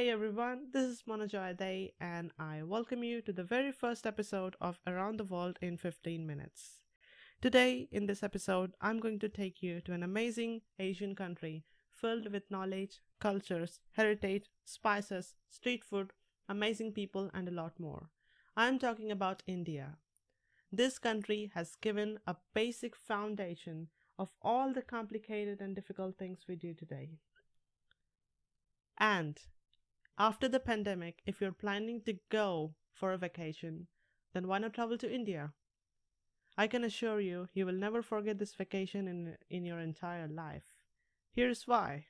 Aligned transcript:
Hey 0.00 0.08
everyone, 0.08 0.68
this 0.72 0.86
is 0.86 1.02
Monojoy 1.06 1.58
Day 1.58 1.92
and 2.00 2.32
I 2.38 2.62
welcome 2.62 3.04
you 3.04 3.20
to 3.20 3.34
the 3.34 3.44
very 3.44 3.70
first 3.70 4.06
episode 4.06 4.56
of 4.58 4.80
Around 4.86 5.18
the 5.18 5.24
World 5.24 5.58
in 5.60 5.76
15 5.76 6.26
Minutes. 6.26 6.78
Today, 7.42 7.86
in 7.92 8.06
this 8.06 8.22
episode, 8.22 8.72
I'm 8.80 8.98
going 8.98 9.18
to 9.18 9.28
take 9.28 9.62
you 9.62 9.82
to 9.82 9.92
an 9.92 10.02
amazing 10.02 10.62
Asian 10.78 11.14
country 11.14 11.64
filled 11.92 12.32
with 12.32 12.50
knowledge, 12.50 13.02
cultures, 13.20 13.80
heritage, 13.92 14.46
spices, 14.64 15.34
street 15.50 15.84
food, 15.84 16.14
amazing 16.48 16.92
people, 16.92 17.30
and 17.34 17.46
a 17.46 17.52
lot 17.52 17.78
more. 17.78 18.08
I'm 18.56 18.78
talking 18.78 19.10
about 19.10 19.42
India. 19.46 19.98
This 20.72 20.98
country 20.98 21.50
has 21.52 21.76
given 21.76 22.20
a 22.26 22.36
basic 22.54 22.96
foundation 22.96 23.88
of 24.18 24.30
all 24.40 24.72
the 24.72 24.80
complicated 24.80 25.60
and 25.60 25.74
difficult 25.74 26.16
things 26.16 26.46
we 26.48 26.56
do 26.56 26.72
today. 26.72 27.18
And 28.96 29.38
after 30.20 30.48
the 30.48 30.60
pandemic, 30.60 31.22
if 31.24 31.40
you're 31.40 31.50
planning 31.50 32.02
to 32.02 32.12
go 32.30 32.74
for 32.92 33.14
a 33.14 33.16
vacation, 33.16 33.86
then 34.34 34.46
why 34.46 34.58
not 34.58 34.74
travel 34.74 34.98
to 34.98 35.10
India? 35.10 35.54
I 36.58 36.66
can 36.66 36.84
assure 36.84 37.20
you, 37.20 37.48
you 37.54 37.64
will 37.64 37.72
never 37.72 38.02
forget 38.02 38.38
this 38.38 38.52
vacation 38.52 39.08
in, 39.08 39.38
in 39.48 39.64
your 39.64 39.80
entire 39.80 40.28
life. 40.28 40.74
Here's 41.32 41.66
why. 41.66 42.04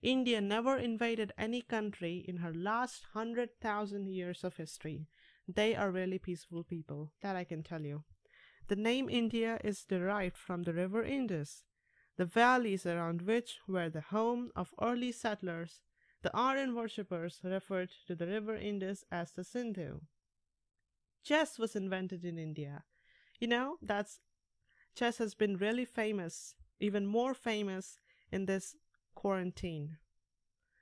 India 0.00 0.40
never 0.40 0.78
invaded 0.78 1.32
any 1.36 1.60
country 1.60 2.24
in 2.26 2.38
her 2.38 2.54
last 2.54 3.04
100,000 3.12 4.08
years 4.08 4.42
of 4.42 4.56
history. 4.56 5.06
They 5.46 5.76
are 5.76 5.90
really 5.90 6.18
peaceful 6.18 6.64
people, 6.64 7.12
that 7.20 7.36
I 7.36 7.44
can 7.44 7.62
tell 7.62 7.82
you. 7.82 8.04
The 8.68 8.76
name 8.76 9.10
India 9.10 9.60
is 9.62 9.84
derived 9.84 10.38
from 10.38 10.62
the 10.62 10.72
river 10.72 11.04
Indus, 11.04 11.64
the 12.16 12.24
valleys 12.24 12.86
around 12.86 13.20
which 13.20 13.58
were 13.68 13.90
the 13.90 14.00
home 14.00 14.50
of 14.56 14.72
early 14.80 15.12
settlers. 15.12 15.82
The 16.22 16.36
Aryan 16.36 16.74
worshippers 16.74 17.40
referred 17.44 17.90
to 18.06 18.14
the 18.14 18.26
river 18.26 18.56
Indus 18.56 19.04
as 19.10 19.32
the 19.32 19.44
Sindhu. 19.44 20.00
Chess 21.22 21.58
was 21.58 21.76
invented 21.76 22.24
in 22.24 22.38
India. 22.38 22.84
You 23.38 23.48
know, 23.48 23.76
that's 23.80 24.20
chess 24.94 25.18
has 25.18 25.34
been 25.34 25.56
really 25.56 25.84
famous, 25.84 26.54
even 26.80 27.06
more 27.06 27.34
famous 27.34 28.00
in 28.32 28.46
this 28.46 28.74
quarantine. 29.14 29.98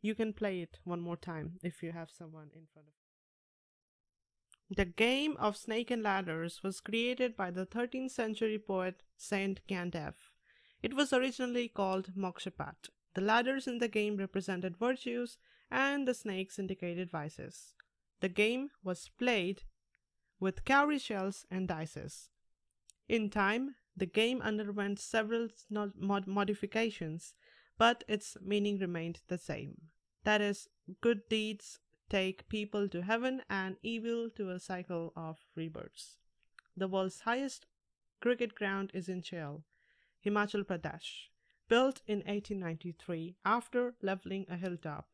You 0.00 0.14
can 0.14 0.32
play 0.32 0.60
it 0.60 0.78
one 0.84 1.00
more 1.00 1.16
time 1.16 1.58
if 1.62 1.82
you 1.82 1.92
have 1.92 2.10
someone 2.10 2.50
in 2.54 2.66
front 2.72 2.88
of 2.88 2.94
you. 2.94 4.76
The 4.76 4.84
game 4.84 5.36
of 5.38 5.56
snake 5.56 5.90
and 5.90 6.02
ladders 6.02 6.62
was 6.62 6.80
created 6.80 7.36
by 7.36 7.50
the 7.50 7.66
13th 7.66 8.10
century 8.10 8.58
poet 8.58 9.02
Saint 9.16 9.60
Gyandev. 9.68 10.14
It 10.82 10.94
was 10.94 11.12
originally 11.12 11.68
called 11.68 12.14
Mokshapat. 12.16 12.90
The 13.18 13.24
ladders 13.24 13.66
in 13.66 13.78
the 13.78 13.88
game 13.88 14.16
represented 14.16 14.76
virtues 14.76 15.38
and 15.72 16.06
the 16.06 16.14
snakes 16.14 16.56
indicated 16.56 17.10
vices. 17.10 17.74
The 18.20 18.28
game 18.28 18.70
was 18.84 19.08
played 19.08 19.64
with 20.38 20.64
cowrie 20.64 21.00
shells 21.00 21.44
and 21.50 21.66
dice. 21.66 22.30
In 23.08 23.28
time, 23.28 23.74
the 23.96 24.06
game 24.06 24.40
underwent 24.40 25.00
several 25.00 25.48
mod- 25.68 26.28
modifications, 26.28 27.34
but 27.76 28.04
its 28.06 28.36
meaning 28.40 28.78
remained 28.78 29.18
the 29.26 29.36
same. 29.36 29.88
That 30.22 30.40
is, 30.40 30.68
good 31.00 31.28
deeds 31.28 31.80
take 32.08 32.48
people 32.48 32.88
to 32.88 33.02
heaven 33.02 33.42
and 33.50 33.78
evil 33.82 34.30
to 34.36 34.50
a 34.50 34.60
cycle 34.60 35.12
of 35.16 35.38
rebirths. 35.56 36.18
The 36.76 36.86
world's 36.86 37.22
highest 37.22 37.66
cricket 38.20 38.54
ground 38.54 38.92
is 38.94 39.08
in 39.08 39.22
Chail, 39.22 39.64
Himachal 40.24 40.62
Pradesh, 40.62 41.30
built 41.68 42.02
in 42.06 42.18
1893 42.18 43.36
after 43.44 43.94
leveling 44.02 44.46
a 44.48 44.56
hilltop. 44.56 45.08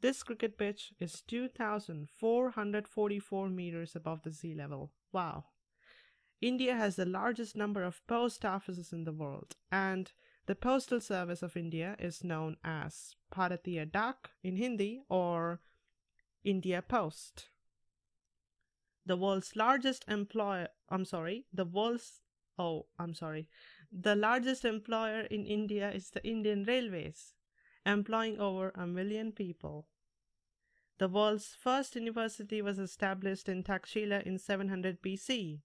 This 0.00 0.22
cricket 0.22 0.56
pitch 0.58 0.92
is 1.00 1.22
2,444 1.22 3.48
meters 3.48 3.96
above 3.96 4.22
the 4.22 4.32
sea 4.32 4.54
level. 4.54 4.92
Wow. 5.12 5.46
India 6.40 6.76
has 6.76 6.94
the 6.96 7.06
largest 7.06 7.56
number 7.56 7.82
of 7.82 8.06
post 8.06 8.44
offices 8.44 8.92
in 8.92 9.04
the 9.04 9.12
world, 9.12 9.56
and 9.72 10.12
the 10.46 10.54
Postal 10.54 11.00
Service 11.00 11.42
of 11.42 11.56
India 11.56 11.96
is 11.98 12.22
known 12.22 12.56
as 12.62 13.16
Bharatiya 13.34 13.90
Dak 13.90 14.30
in 14.44 14.56
Hindi 14.56 15.02
or 15.08 15.60
India 16.44 16.82
Post. 16.82 17.48
The 19.06 19.16
world's 19.16 19.56
largest 19.56 20.04
employer, 20.08 20.68
I'm 20.90 21.04
sorry, 21.04 21.46
the 21.52 21.64
world's, 21.64 22.20
oh, 22.58 22.86
I'm 22.98 23.14
sorry, 23.14 23.48
the 23.92 24.14
largest 24.14 24.64
employer 24.64 25.22
in 25.22 25.46
India 25.46 25.90
is 25.90 26.10
the 26.10 26.26
Indian 26.26 26.64
Railways, 26.64 27.34
employing 27.84 28.38
over 28.38 28.70
a 28.74 28.86
million 28.86 29.32
people. 29.32 29.86
The 30.98 31.08
world's 31.08 31.56
first 31.58 31.94
university 31.94 32.62
was 32.62 32.78
established 32.78 33.48
in 33.48 33.62
Takshila 33.62 34.22
in 34.22 34.38
700 34.38 35.02
BC 35.02 35.60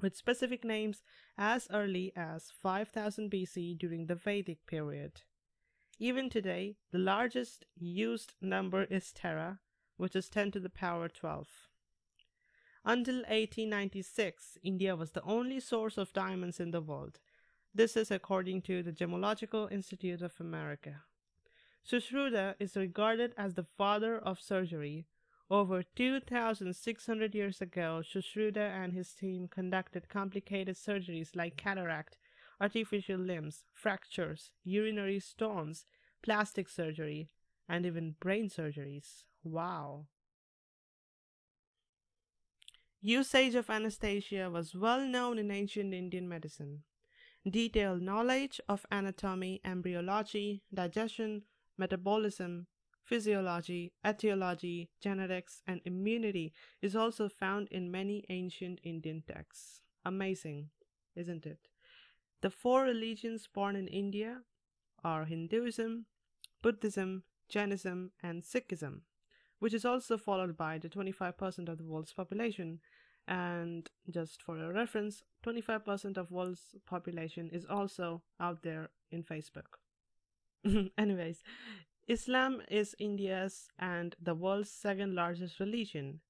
with 0.00 0.16
specific 0.16 0.64
names 0.64 1.02
as 1.36 1.68
early 1.70 2.14
as 2.16 2.50
5000 2.62 3.30
BC 3.30 3.78
during 3.78 4.06
the 4.06 4.14
Vedic 4.14 4.64
period. 4.66 5.20
Even 5.98 6.28
today, 6.28 6.76
the 6.90 6.98
largest 6.98 7.64
used 7.76 8.34
number 8.40 8.84
is 8.84 9.12
Tera, 9.12 9.60
which 9.96 10.16
is 10.16 10.28
10 10.28 10.50
to 10.52 10.60
the 10.60 10.70
power 10.70 11.08
12. 11.08 11.48
Until 12.84 13.16
1896, 13.16 14.58
India 14.62 14.96
was 14.96 15.12
the 15.12 15.22
only 15.22 15.60
source 15.60 15.96
of 15.96 16.12
diamonds 16.12 16.60
in 16.60 16.72
the 16.72 16.82
world. 16.82 17.20
This 17.72 17.96
is 17.96 18.10
according 18.10 18.62
to 18.62 18.82
the 18.82 18.92
Gemological 18.92 19.70
Institute 19.70 20.20
of 20.20 20.34
America. 20.40 21.02
Sushruta 21.88 22.54
is 22.58 22.76
regarded 22.76 23.32
as 23.36 23.54
the 23.54 23.66
father 23.76 24.18
of 24.18 24.40
surgery. 24.40 25.06
Over 25.50 25.82
2,600 25.82 27.34
years 27.34 27.60
ago, 27.60 28.02
Sushruta 28.04 28.56
and 28.70 28.92
his 28.92 29.12
team 29.12 29.48
conducted 29.48 30.08
complicated 30.08 30.76
surgeries 30.76 31.36
like 31.36 31.56
cataract, 31.56 32.16
artificial 32.60 33.18
limbs, 33.18 33.64
fractures, 33.72 34.50
urinary 34.64 35.20
stones, 35.20 35.86
plastic 36.22 36.68
surgery, 36.68 37.30
and 37.68 37.86
even 37.86 38.16
brain 38.20 38.48
surgeries. 38.48 39.24
Wow. 39.42 40.06
Usage 43.02 43.54
of 43.54 43.70
anesthesia 43.70 44.50
was 44.50 44.74
well 44.74 45.06
known 45.06 45.38
in 45.38 45.52
ancient 45.52 45.94
Indian 45.94 46.28
medicine. 46.28 46.82
detailed 47.48 48.02
knowledge 48.02 48.60
of 48.68 48.86
anatomy, 48.90 49.60
embryology, 49.64 50.62
digestion, 50.74 51.44
metabolism, 51.78 52.66
physiology, 53.04 53.92
etiology, 54.06 54.90
genetics, 55.00 55.62
and 55.66 55.80
immunity 55.84 56.52
is 56.82 56.96
also 56.96 57.28
found 57.28 57.68
in 57.68 57.90
many 57.90 58.24
ancient 58.30 58.80
Indian 58.84 59.22
texts. 59.26 59.82
Amazing, 60.04 60.70
isn't 61.16 61.46
it? 61.46 61.68
The 62.44 62.50
four 62.50 62.82
religions 62.82 63.46
born 63.46 63.74
in 63.74 63.88
India 63.88 64.42
are 65.02 65.24
Hinduism, 65.24 66.04
Buddhism, 66.60 67.22
Jainism, 67.48 68.10
and 68.22 68.42
Sikhism, 68.42 69.00
which 69.60 69.72
is 69.72 69.86
also 69.86 70.18
followed 70.18 70.54
by 70.54 70.76
the 70.76 70.90
25% 70.90 71.70
of 71.70 71.78
the 71.78 71.84
world's 71.84 72.12
population. 72.12 72.80
And 73.26 73.88
just 74.10 74.42
for 74.42 74.58
a 74.58 74.70
reference, 74.70 75.22
25% 75.42 76.18
of 76.18 76.30
world's 76.30 76.76
population 76.84 77.48
is 77.48 77.64
also 77.64 78.20
out 78.38 78.62
there 78.62 78.90
in 79.10 79.22
Facebook. 79.22 79.80
Anyways, 80.98 81.42
Islam 82.08 82.60
is 82.70 82.94
India's 82.98 83.70
and 83.78 84.16
the 84.20 84.34
world's 84.34 84.70
second 84.70 85.14
largest 85.14 85.60
religion. 85.60 86.20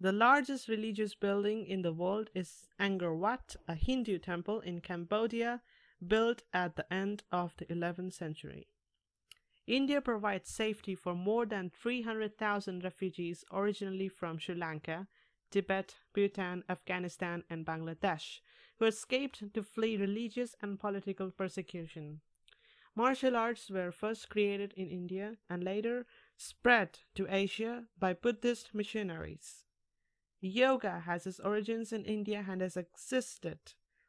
The 0.00 0.12
largest 0.12 0.68
religious 0.68 1.14
building 1.14 1.66
in 1.66 1.82
the 1.82 1.92
world 1.92 2.28
is 2.34 2.66
Angkor 2.80 3.16
Wat, 3.16 3.54
a 3.68 3.74
Hindu 3.74 4.18
temple 4.18 4.60
in 4.60 4.80
Cambodia 4.80 5.62
built 6.06 6.42
at 6.52 6.76
the 6.76 6.92
end 6.92 7.22
of 7.30 7.54
the 7.56 7.66
11th 7.66 8.12
century. 8.12 8.66
India 9.66 10.00
provides 10.00 10.50
safety 10.50 10.94
for 10.94 11.14
more 11.14 11.46
than 11.46 11.70
300,000 11.70 12.84
refugees 12.84 13.44
originally 13.52 14.08
from 14.08 14.36
Sri 14.38 14.54
Lanka, 14.54 15.06
Tibet, 15.50 15.94
Bhutan, 16.12 16.64
Afghanistan, 16.68 17.44
and 17.48 17.64
Bangladesh, 17.64 18.40
who 18.78 18.86
escaped 18.86 19.54
to 19.54 19.62
flee 19.62 19.96
religious 19.96 20.56
and 20.60 20.78
political 20.78 21.30
persecution. 21.30 22.20
Martial 22.96 23.36
arts 23.36 23.70
were 23.70 23.90
first 23.90 24.28
created 24.28 24.74
in 24.76 24.88
India 24.88 25.36
and 25.48 25.64
later 25.64 26.04
spread 26.36 26.98
to 27.14 27.26
Asia 27.28 27.84
by 27.98 28.12
Buddhist 28.12 28.74
missionaries. 28.74 29.63
Yoga 30.44 31.00
has 31.06 31.26
its 31.26 31.40
origins 31.40 31.90
in 31.90 32.04
India 32.04 32.44
and 32.46 32.60
has 32.60 32.76
existed 32.76 33.58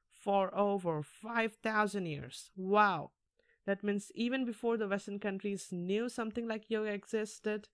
for 0.10 0.54
over 0.54 1.02
5,000 1.02 2.06
years. 2.06 2.52
Wow! 2.58 3.12
That 3.66 3.86
means 3.86 4.12
even 4.16 4.44
before 4.44 4.76
the 4.76 4.88
Western 4.90 5.18
countries 5.18 5.70
knew 5.72 6.10
something 6.10 6.46
like 6.46 6.70
yoga 6.70 6.92
existed, 6.92 7.70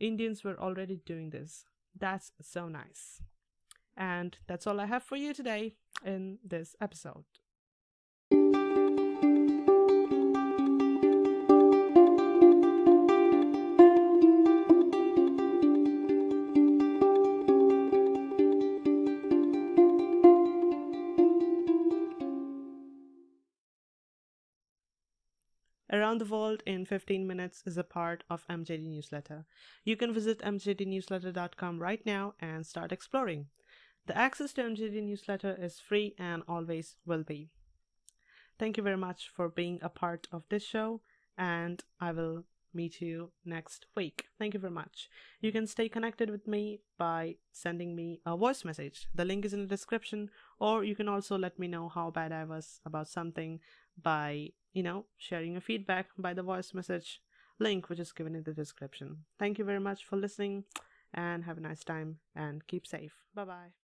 Indians 0.00 0.42
were 0.42 0.58
already 0.58 0.96
doing 0.96 1.28
this. 1.28 1.66
That's 1.94 2.32
so 2.40 2.68
nice. 2.68 3.20
And 3.94 4.38
that's 4.46 4.66
all 4.66 4.80
I 4.80 4.86
have 4.86 5.02
for 5.02 5.16
you 5.16 5.34
today 5.34 5.76
in 6.02 6.38
this 6.42 6.74
episode. 6.80 7.24
Around 25.94 26.18
the 26.20 26.24
World 26.24 26.60
in 26.66 26.84
15 26.84 27.24
Minutes 27.24 27.62
is 27.66 27.78
a 27.78 27.84
part 27.84 28.24
of 28.28 28.44
MJD 28.48 28.84
Newsletter. 28.84 29.46
You 29.84 29.96
can 29.96 30.12
visit 30.12 30.40
mjdnewsletter.com 30.40 31.78
right 31.78 32.04
now 32.04 32.34
and 32.40 32.66
start 32.66 32.90
exploring. 32.90 33.46
The 34.06 34.18
access 34.18 34.52
to 34.54 34.62
MJD 34.62 35.04
Newsletter 35.04 35.56
is 35.56 35.78
free 35.78 36.16
and 36.18 36.42
always 36.48 36.96
will 37.06 37.22
be. 37.22 37.50
Thank 38.58 38.76
you 38.76 38.82
very 38.82 38.96
much 38.96 39.30
for 39.32 39.48
being 39.48 39.78
a 39.82 39.88
part 39.88 40.26
of 40.32 40.42
this 40.48 40.64
show, 40.64 41.00
and 41.38 41.80
I 42.00 42.10
will 42.10 42.42
meet 42.74 43.00
you 43.00 43.30
next 43.44 43.86
week. 43.94 44.26
Thank 44.36 44.54
you 44.54 44.60
very 44.60 44.72
much. 44.72 45.08
You 45.40 45.52
can 45.52 45.68
stay 45.68 45.88
connected 45.88 46.28
with 46.28 46.48
me 46.48 46.80
by 46.98 47.36
sending 47.52 47.94
me 47.94 48.20
a 48.26 48.36
voice 48.36 48.64
message. 48.64 49.06
The 49.14 49.24
link 49.24 49.44
is 49.44 49.54
in 49.54 49.60
the 49.60 49.68
description, 49.76 50.30
or 50.58 50.82
you 50.82 50.96
can 50.96 51.08
also 51.08 51.38
let 51.38 51.56
me 51.56 51.68
know 51.68 51.88
how 51.88 52.10
bad 52.10 52.32
I 52.32 52.42
was 52.42 52.80
about 52.84 53.06
something 53.06 53.60
by 54.02 54.50
you 54.74 54.82
know, 54.82 55.06
sharing 55.16 55.52
your 55.52 55.60
feedback 55.60 56.08
by 56.18 56.34
the 56.34 56.42
voice 56.42 56.74
message 56.74 57.20
link, 57.58 57.88
which 57.88 58.00
is 58.00 58.12
given 58.12 58.34
in 58.34 58.42
the 58.42 58.52
description. 58.52 59.24
Thank 59.38 59.58
you 59.58 59.64
very 59.64 59.80
much 59.80 60.04
for 60.04 60.16
listening 60.16 60.64
and 61.14 61.44
have 61.44 61.56
a 61.56 61.60
nice 61.60 61.84
time 61.84 62.18
and 62.34 62.66
keep 62.66 62.86
safe. 62.86 63.14
Bye 63.34 63.44
bye. 63.44 63.83